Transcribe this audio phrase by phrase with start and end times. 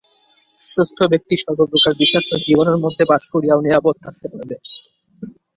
[0.61, 4.55] সুস্থ ব্যক্তি সর্বপ্রকার বিষাক্ত জীবাণুর মধ্যে বাস করিয়াও নিরাপদ থাকিবে।